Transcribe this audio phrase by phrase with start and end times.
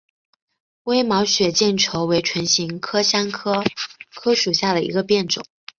[0.85, 3.63] 微毛血见愁为唇形科香科
[4.15, 5.45] 科属下的一个变种。